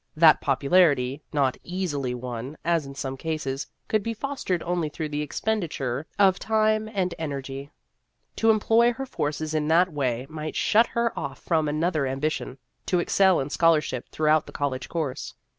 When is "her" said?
8.93-9.05, 10.87-11.13